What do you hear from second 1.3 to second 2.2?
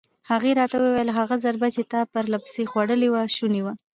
ضربه چې تا